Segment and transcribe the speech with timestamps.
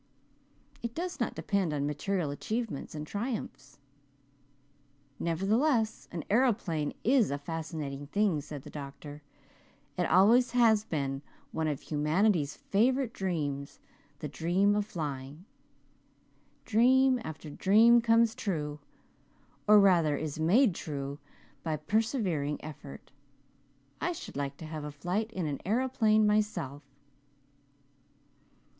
[0.81, 3.77] "It does not depend on material achievements and triumphs."
[5.19, 9.21] "Nevertheless, an aeroplane is a fascinating thing," said the doctor.
[9.99, 13.79] "It has always been one of humanity's favourite dreams
[14.17, 15.45] the dream of flying.
[16.65, 18.79] Dream after dream comes true
[19.67, 21.19] or rather is made true
[21.61, 23.11] by persevering effort.
[24.01, 26.81] I should like to have a flight in an aeroplane myself."